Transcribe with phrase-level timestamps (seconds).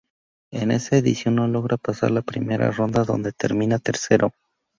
[0.51, 4.33] En esa edición no logra pasar la primera ronda donde termina tercero.